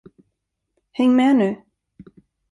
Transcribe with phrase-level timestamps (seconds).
[0.91, 1.55] Häng med nu.